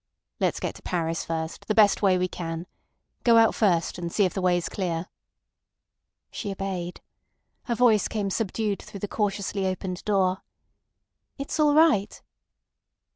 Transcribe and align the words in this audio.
"Let's 0.39 0.59
get 0.59 0.73
to 0.73 0.81
Paris 0.81 1.23
first, 1.23 1.67
the 1.67 1.75
best 1.75 2.01
way 2.01 2.17
we 2.17 2.27
can.... 2.27 2.65
Go 3.23 3.37
out 3.37 3.53
first, 3.53 3.99
and 3.99 4.11
see 4.11 4.25
if 4.25 4.33
the 4.33 4.41
way's 4.41 4.67
clear." 4.67 5.05
She 6.31 6.51
obeyed. 6.51 7.01
Her 7.65 7.75
voice 7.75 8.07
came 8.07 8.31
subdued 8.31 8.81
through 8.81 9.01
the 9.01 9.07
cautiously 9.07 9.67
opened 9.67 10.03
door. 10.03 10.41
"It's 11.37 11.59
all 11.59 11.75
right." 11.75 12.19